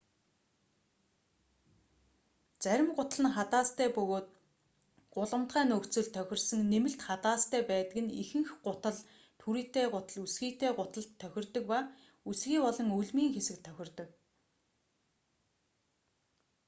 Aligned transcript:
зарим 2.63 2.87
гутал 2.97 3.21
нь 3.25 3.33
хадаастай 3.37 3.87
бөгөөд 3.97 4.27
гулгамтгай 5.13 5.63
нөхцөлд 5.67 6.11
тохирсон 6.17 6.61
нэмэлт 6.71 7.01
хадаастай 7.07 7.61
байдаг 7.71 7.97
нь 8.05 8.15
ихэнх 8.21 8.49
гутал 8.65 8.97
түрийтэй 9.41 9.87
гутал 9.93 10.21
өсгийтэй 10.25 10.71
гуталд 10.79 11.09
тохирдог 11.21 11.63
ба 11.71 11.79
өсгий 12.29 12.59
болон 12.65 12.87
өлмийн 12.99 13.31
хэсэгт 13.35 13.63
тохирдог 13.67 14.09